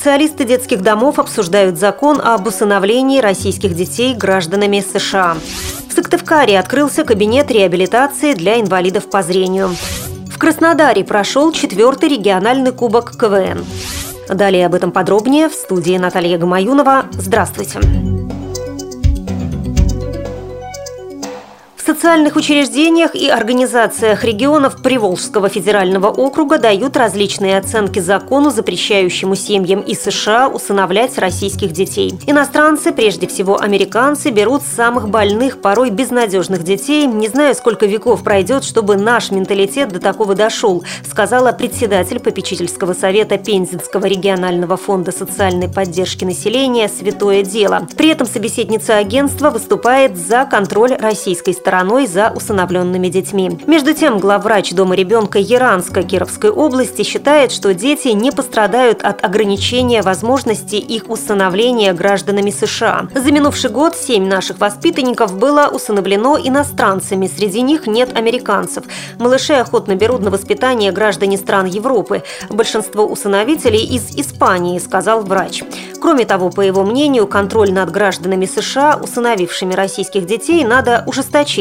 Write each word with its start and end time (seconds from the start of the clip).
Специалисты 0.00 0.44
детских 0.44 0.80
домов 0.80 1.18
обсуждают 1.18 1.78
закон 1.78 2.22
об 2.24 2.46
усыновлении 2.46 3.20
российских 3.20 3.74
детей 3.74 4.14
гражданами 4.14 4.80
США. 4.80 5.36
В 5.90 5.92
Сыктывкаре 5.92 6.58
открылся 6.58 7.04
кабинет 7.04 7.50
реабилитации 7.50 8.32
для 8.32 8.58
инвалидов 8.58 9.10
по 9.10 9.22
зрению. 9.22 9.76
В 10.32 10.38
Краснодаре 10.38 11.04
прошел 11.04 11.52
четвертый 11.52 12.08
региональный 12.08 12.72
кубок 12.72 13.14
КВН. 13.14 13.62
Далее 14.30 14.64
об 14.64 14.74
этом 14.74 14.90
подробнее 14.90 15.50
в 15.50 15.52
студии 15.52 15.98
Наталья 15.98 16.38
Гамаюнова. 16.38 17.04
Здравствуйте. 17.12 17.78
Социальных 21.94 22.36
учреждениях 22.36 23.16
и 23.16 23.28
организациях 23.28 24.22
регионов 24.22 24.80
Приволжского 24.80 25.48
федерального 25.48 26.06
округа 26.06 26.58
дают 26.58 26.96
различные 26.96 27.58
оценки 27.58 27.98
закону, 27.98 28.50
запрещающему 28.50 29.34
семьям 29.34 29.80
из 29.80 30.00
США 30.00 30.46
усыновлять 30.46 31.18
российских 31.18 31.72
детей. 31.72 32.14
Иностранцы, 32.28 32.92
прежде 32.92 33.26
всего 33.26 33.60
американцы, 33.60 34.30
берут 34.30 34.62
самых 34.62 35.08
больных, 35.08 35.60
порой 35.60 35.90
безнадежных 35.90 36.62
детей. 36.62 37.08
Не 37.08 37.26
знаю, 37.26 37.56
сколько 37.56 37.86
веков 37.86 38.22
пройдет, 38.22 38.62
чтобы 38.62 38.94
наш 38.96 39.32
менталитет 39.32 39.88
до 39.88 39.98
такого 39.98 40.36
дошел, 40.36 40.84
сказала 41.04 41.50
председатель 41.50 42.20
попечительского 42.20 42.92
совета 42.92 43.36
Пензенского 43.36 44.06
регионального 44.06 44.76
фонда 44.76 45.10
социальной 45.10 45.68
поддержки 45.68 46.24
населения 46.24 46.88
«Святое 46.88 47.42
дело». 47.42 47.88
При 47.96 48.10
этом 48.10 48.28
собеседница 48.28 48.96
агентства 48.96 49.50
выступает 49.50 50.16
за 50.16 50.44
контроль 50.44 50.92
российской 50.92 51.52
стороны 51.52 51.79
стороной 51.80 52.06
за 52.06 52.30
усыновленными 52.34 53.08
детьми. 53.08 53.58
Между 53.66 53.94
тем, 53.94 54.18
главврач 54.18 54.72
Дома 54.72 54.94
ребенка 54.94 55.38
Яранской 55.38 56.02
Кировской 56.02 56.50
области 56.50 57.02
считает, 57.02 57.52
что 57.52 57.72
дети 57.72 58.08
не 58.08 58.32
пострадают 58.32 59.02
от 59.02 59.24
ограничения 59.24 60.02
возможности 60.02 60.76
их 60.76 61.08
усыновления 61.08 61.94
гражданами 61.94 62.50
США. 62.50 63.08
За 63.14 63.32
минувший 63.32 63.70
год 63.70 63.96
семь 63.96 64.28
наших 64.28 64.58
воспитанников 64.60 65.38
было 65.38 65.70
усыновлено 65.72 66.38
иностранцами, 66.42 67.26
среди 67.26 67.62
них 67.62 67.86
нет 67.86 68.16
американцев. 68.16 68.84
Малышей 69.18 69.60
охотно 69.60 69.94
берут 69.94 70.20
на 70.20 70.30
воспитание 70.30 70.92
граждане 70.92 71.38
стран 71.38 71.66
Европы. 71.66 72.22
Большинство 72.50 73.06
усыновителей 73.06 73.84
из 73.84 74.10
Испании, 74.16 74.78
сказал 74.78 75.22
врач. 75.22 75.62
Кроме 76.00 76.24
того, 76.24 76.50
по 76.50 76.62
его 76.62 76.82
мнению, 76.82 77.26
контроль 77.26 77.72
над 77.72 77.90
гражданами 77.90 78.46
США, 78.46 78.98
усыновившими 79.02 79.74
российских 79.74 80.26
детей, 80.26 80.64
надо 80.64 81.04
ужесточить. 81.06 81.59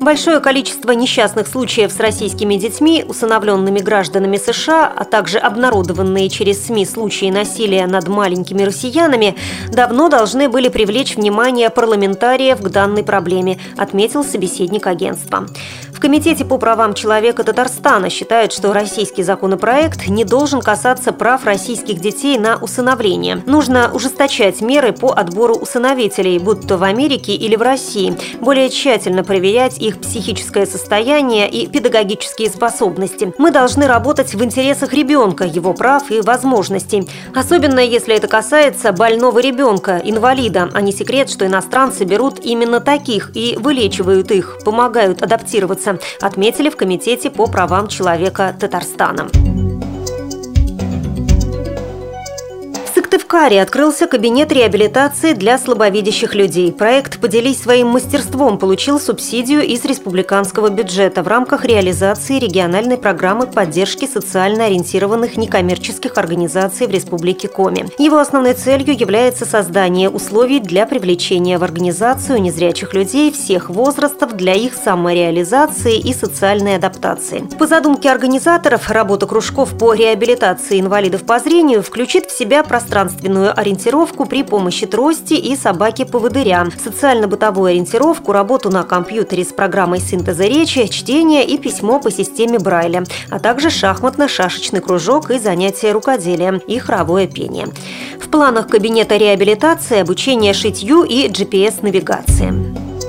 Большое 0.00 0.40
количество 0.40 0.92
несчастных 0.92 1.46
случаев 1.46 1.92
с 1.92 2.00
российскими 2.00 2.54
детьми, 2.54 3.04
усыновленными 3.06 3.80
гражданами 3.80 4.38
США, 4.38 4.90
а 4.94 5.04
также 5.04 5.38
обнародованные 5.38 6.30
через 6.30 6.66
СМИ 6.66 6.86
случаи 6.86 7.30
насилия 7.30 7.86
над 7.86 8.08
маленькими 8.08 8.62
россиянами, 8.62 9.36
давно 9.70 10.08
должны 10.08 10.48
были 10.48 10.68
привлечь 10.68 11.16
внимание 11.16 11.68
парламентариев 11.68 12.62
к 12.62 12.68
данной 12.68 13.04
проблеме, 13.04 13.58
отметил 13.76 14.24
собеседник 14.24 14.86
агентства. 14.86 15.46
В 15.92 16.00
Комитете 16.00 16.46
по 16.46 16.56
правам 16.56 16.94
человека 16.94 17.44
Татарстана 17.44 18.08
считают, 18.08 18.54
что 18.54 18.72
российский 18.72 19.22
законопроект 19.22 20.08
не 20.08 20.24
должен 20.24 20.62
касаться 20.62 21.12
прав 21.12 21.44
российских 21.44 22.00
детей 22.00 22.38
на 22.38 22.56
усыновление. 22.56 23.42
Нужно 23.44 23.90
ужесточать 23.92 24.62
меры 24.62 24.92
по 24.92 25.12
отбору 25.12 25.56
усыновителей, 25.56 26.38
будь 26.38 26.66
то 26.66 26.78
в 26.78 26.84
Америке 26.84 27.34
или 27.34 27.54
в 27.54 27.60
России, 27.60 28.16
более 28.40 28.70
тщательно 28.70 29.24
проверять 29.40 29.78
их 29.78 29.98
психическое 29.98 30.66
состояние 30.66 31.48
и 31.48 31.66
педагогические 31.66 32.50
способности. 32.50 33.32
Мы 33.38 33.50
должны 33.50 33.86
работать 33.86 34.34
в 34.34 34.44
интересах 34.44 34.92
ребенка, 34.92 35.44
его 35.44 35.72
прав 35.72 36.10
и 36.10 36.20
возможностей. 36.20 37.08
Особенно 37.34 37.80
если 37.80 38.14
это 38.14 38.28
касается 38.28 38.92
больного 38.92 39.38
ребенка, 39.38 39.98
инвалида, 40.04 40.68
а 40.74 40.82
не 40.82 40.92
секрет, 40.92 41.30
что 41.30 41.46
иностранцы 41.46 42.04
берут 42.04 42.38
именно 42.40 42.80
таких 42.80 43.30
и 43.34 43.56
вылечивают 43.58 44.30
их, 44.30 44.58
помогают 44.62 45.22
адаптироваться 45.22 45.98
отметили 46.20 46.68
в 46.68 46.76
Комитете 46.76 47.30
по 47.30 47.46
правам 47.46 47.88
человека 47.88 48.54
Татарстана. 48.60 49.30
Сыктывкаре 53.30 53.62
открылся 53.62 54.08
кабинет 54.08 54.50
реабилитации 54.50 55.34
для 55.34 55.56
слабовидящих 55.56 56.34
людей. 56.34 56.72
Проект 56.72 57.20
«Поделись 57.20 57.62
своим 57.62 57.86
мастерством» 57.86 58.58
получил 58.58 58.98
субсидию 58.98 59.62
из 59.62 59.84
республиканского 59.84 60.68
бюджета 60.68 61.22
в 61.22 61.28
рамках 61.28 61.64
реализации 61.64 62.40
региональной 62.40 62.98
программы 62.98 63.46
поддержки 63.46 64.08
социально 64.12 64.64
ориентированных 64.64 65.36
некоммерческих 65.36 66.18
организаций 66.18 66.88
в 66.88 66.90
Республике 66.90 67.46
Коми. 67.46 67.86
Его 67.98 68.18
основной 68.18 68.54
целью 68.54 68.98
является 68.98 69.44
создание 69.44 70.10
условий 70.10 70.58
для 70.58 70.84
привлечения 70.84 71.56
в 71.58 71.62
организацию 71.62 72.42
незрячих 72.42 72.94
людей 72.94 73.30
всех 73.30 73.70
возрастов 73.70 74.32
для 74.32 74.54
их 74.54 74.74
самореализации 74.74 76.00
и 76.00 76.12
социальной 76.14 76.74
адаптации. 76.74 77.44
По 77.60 77.68
задумке 77.68 78.10
организаторов, 78.10 78.90
работа 78.90 79.28
кружков 79.28 79.78
по 79.78 79.94
реабилитации 79.94 80.80
инвалидов 80.80 81.22
по 81.22 81.38
зрению 81.38 81.84
включит 81.84 82.26
в 82.26 82.36
себя 82.36 82.64
пространство 82.64 83.19
пространственную 83.20 83.58
ориентировку 83.58 84.26
при 84.26 84.42
помощи 84.42 84.86
трости 84.86 85.34
и 85.34 85.56
собаки-поводыря, 85.56 86.66
социально-бытовую 86.82 87.70
ориентировку, 87.70 88.32
работу 88.32 88.70
на 88.70 88.82
компьютере 88.82 89.44
с 89.44 89.52
программой 89.52 90.00
синтеза 90.00 90.46
речи, 90.46 90.86
чтение 90.86 91.44
и 91.44 91.58
письмо 91.58 92.00
по 92.00 92.10
системе 92.10 92.58
Брайля, 92.58 93.04
а 93.30 93.38
также 93.38 93.68
шахматно-шашечный 93.68 94.80
кружок 94.80 95.30
и 95.30 95.38
занятия 95.38 95.92
рукоделием 95.92 96.58
и 96.58 96.78
хоровое 96.78 97.26
пение. 97.26 97.68
В 98.20 98.28
планах 98.28 98.68
кабинета 98.68 99.16
реабилитации 99.16 100.00
обучение 100.00 100.54
шитью 100.54 101.04
и 101.04 101.28
GPS-навигации. 101.28 102.99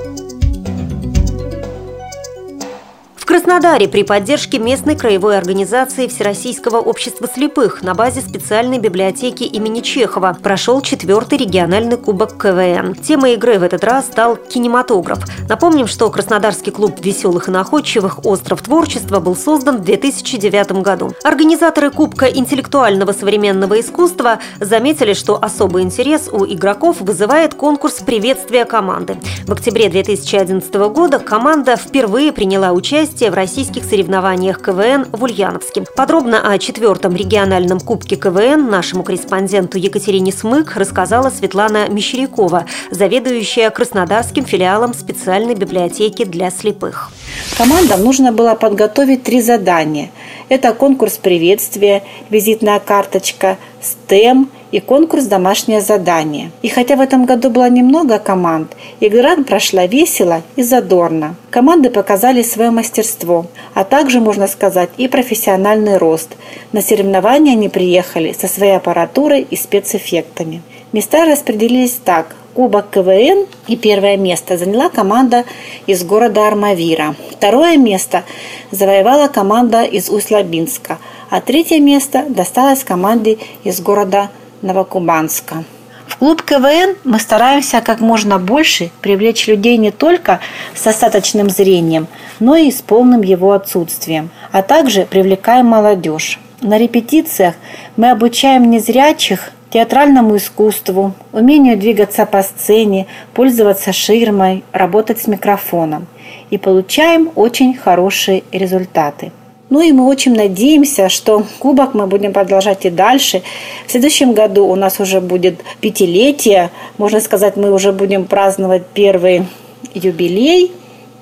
Краснодаре 3.42 3.88
при 3.88 4.04
поддержке 4.04 4.60
местной 4.60 4.94
краевой 4.94 5.36
организации 5.36 6.06
Всероссийского 6.06 6.76
общества 6.76 7.26
слепых 7.26 7.82
на 7.82 7.92
базе 7.92 8.20
специальной 8.20 8.78
библиотеки 8.78 9.42
имени 9.42 9.80
Чехова 9.80 10.38
прошел 10.40 10.80
четвертый 10.80 11.38
региональный 11.38 11.96
кубок 11.96 12.40
КВН. 12.40 12.94
Темой 12.94 13.34
игры 13.34 13.58
в 13.58 13.64
этот 13.64 13.82
раз 13.82 14.06
стал 14.06 14.36
кинематограф. 14.36 15.18
Напомним, 15.48 15.88
что 15.88 16.08
Краснодарский 16.08 16.70
клуб 16.70 17.04
веселых 17.04 17.48
и 17.48 17.50
находчивых 17.50 18.24
«Остров 18.24 18.62
творчества» 18.62 19.18
был 19.18 19.34
создан 19.34 19.78
в 19.78 19.80
2009 19.82 20.80
году. 20.80 21.12
Организаторы 21.24 21.90
Кубка 21.90 22.26
интеллектуального 22.26 23.10
современного 23.10 23.80
искусства 23.80 24.38
заметили, 24.60 25.14
что 25.14 25.42
особый 25.42 25.82
интерес 25.82 26.28
у 26.30 26.46
игроков 26.46 27.00
вызывает 27.00 27.54
конкурс 27.54 27.94
приветствия 27.94 28.64
команды. 28.66 29.16
В 29.48 29.52
октябре 29.52 29.88
2011 29.88 30.72
года 30.92 31.18
команда 31.18 31.74
впервые 31.76 32.32
приняла 32.32 32.70
участие 32.70 33.31
в 33.32 33.34
российских 33.34 33.84
соревнованиях 33.84 34.60
КВН 34.60 35.06
в 35.10 35.24
Ульяновске. 35.24 35.84
Подробно 35.96 36.52
о 36.52 36.58
четвертом 36.58 37.16
региональном 37.16 37.80
кубке 37.80 38.16
КВН 38.16 38.68
нашему 38.68 39.04
корреспонденту 39.04 39.78
Екатерине 39.78 40.32
Смык 40.32 40.76
рассказала 40.76 41.30
Светлана 41.30 41.88
Мещерякова, 41.88 42.66
заведующая 42.90 43.70
Краснодарским 43.70 44.44
филиалом 44.44 44.92
специальной 44.92 45.54
библиотеки 45.54 46.26
для 46.26 46.50
слепых. 46.50 47.10
Командам 47.56 48.04
нужно 48.04 48.32
было 48.32 48.54
подготовить 48.54 49.22
три 49.22 49.40
задания. 49.40 50.10
Это 50.50 50.74
конкурс 50.74 51.16
приветствия, 51.16 52.02
визитная 52.28 52.80
карточка, 52.80 53.56
STEM– 53.80 54.48
и 54.72 54.80
конкурс 54.80 55.26
«Домашнее 55.26 55.80
задание». 55.80 56.50
И 56.62 56.68
хотя 56.68 56.96
в 56.96 57.00
этом 57.00 57.26
году 57.26 57.50
было 57.50 57.70
немного 57.70 58.18
команд, 58.18 58.72
игра 59.00 59.36
прошла 59.36 59.86
весело 59.86 60.42
и 60.56 60.62
задорно. 60.62 61.36
Команды 61.50 61.90
показали 61.90 62.42
свое 62.42 62.70
мастерство, 62.70 63.46
а 63.74 63.84
также, 63.84 64.20
можно 64.20 64.48
сказать, 64.48 64.88
и 64.96 65.06
профессиональный 65.06 65.98
рост. 65.98 66.30
На 66.72 66.80
соревнования 66.80 67.52
они 67.52 67.68
приехали 67.68 68.32
со 68.32 68.48
своей 68.48 68.76
аппаратурой 68.76 69.46
и 69.48 69.56
спецэффектами. 69.56 70.62
Места 70.92 71.24
распределились 71.26 72.00
так. 72.04 72.34
Кубок 72.54 72.90
КВН 72.90 73.46
и 73.66 73.76
первое 73.76 74.18
место 74.18 74.58
заняла 74.58 74.90
команда 74.90 75.46
из 75.86 76.04
города 76.04 76.46
Армавира. 76.46 77.14
Второе 77.30 77.78
место 77.78 78.24
завоевала 78.70 79.28
команда 79.28 79.84
из 79.84 80.10
Усть-Лабинска, 80.10 80.98
а 81.30 81.40
третье 81.40 81.80
место 81.80 82.26
досталось 82.28 82.84
команде 82.84 83.38
из 83.64 83.80
города 83.80 84.28
Новокубанска. 84.62 85.64
В 86.06 86.18
клуб 86.18 86.42
КВН 86.42 86.96
мы 87.04 87.18
стараемся 87.18 87.80
как 87.80 88.00
можно 88.00 88.38
больше 88.38 88.90
привлечь 89.00 89.46
людей 89.46 89.76
не 89.76 89.90
только 89.90 90.40
с 90.74 90.86
остаточным 90.86 91.50
зрением, 91.50 92.06
но 92.40 92.56
и 92.56 92.70
с 92.70 92.82
полным 92.82 93.22
его 93.22 93.52
отсутствием, 93.52 94.30
а 94.50 94.62
также 94.62 95.04
привлекаем 95.04 95.66
молодежь. 95.66 96.38
На 96.60 96.78
репетициях 96.78 97.54
мы 97.96 98.10
обучаем 98.10 98.70
незрячих 98.70 99.50
театральному 99.70 100.36
искусству, 100.36 101.14
умению 101.32 101.78
двигаться 101.78 102.26
по 102.26 102.42
сцене, 102.42 103.06
пользоваться 103.32 103.92
ширмой, 103.92 104.64
работать 104.72 105.20
с 105.20 105.26
микрофоном. 105.26 106.06
И 106.50 106.58
получаем 106.58 107.30
очень 107.34 107.74
хорошие 107.74 108.44
результаты. 108.52 109.32
Ну 109.72 109.80
и 109.80 109.90
мы 109.90 110.06
очень 110.06 110.34
надеемся, 110.34 111.08
что 111.08 111.46
кубок 111.58 111.94
мы 111.94 112.06
будем 112.06 112.34
продолжать 112.34 112.84
и 112.84 112.90
дальше. 112.90 113.42
В 113.86 113.90
следующем 113.90 114.34
году 114.34 114.66
у 114.66 114.74
нас 114.74 115.00
уже 115.00 115.22
будет 115.22 115.60
пятилетие. 115.80 116.70
Можно 116.98 117.20
сказать, 117.20 117.56
мы 117.56 117.72
уже 117.72 117.90
будем 117.90 118.26
праздновать 118.26 118.82
первый 118.92 119.46
юбилей. 119.94 120.72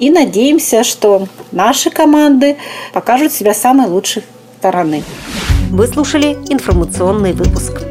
И 0.01 0.11
надеемся, 0.11 0.83
что 0.83 1.29
наши 1.53 1.91
команды 1.91 2.57
покажут 2.93 3.33
себя 3.33 3.55
самой 3.55 3.87
лучшей 3.87 4.25
стороны. 4.59 5.05
Вы 5.71 5.87
слушали 5.87 6.37
информационный 6.49 7.33
выпуск. 7.33 7.90